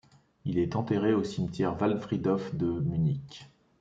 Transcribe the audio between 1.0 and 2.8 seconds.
au cimetière Waldfriedhof de